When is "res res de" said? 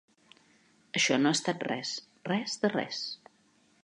1.71-2.73